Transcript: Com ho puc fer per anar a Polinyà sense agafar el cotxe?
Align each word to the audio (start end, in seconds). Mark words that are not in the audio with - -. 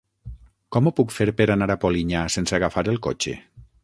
Com 0.75 0.87
ho 0.87 0.93
puc 0.99 1.11
fer 1.17 1.27
per 1.41 1.47
anar 1.55 1.67
a 1.73 1.75
Polinyà 1.83 2.23
sense 2.37 2.57
agafar 2.59 2.85
el 2.95 2.99
cotxe? 3.09 3.35